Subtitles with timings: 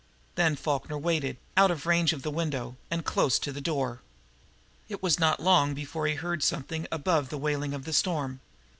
[0.33, 4.01] Then Falkner waited, out of range of the window, and close to the door.
[4.89, 8.39] It was not long before he heard something above the wailing of the storm.